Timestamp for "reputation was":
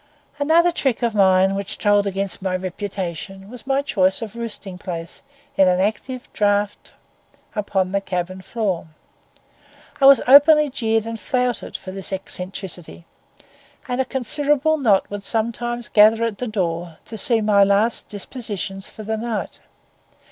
2.55-3.67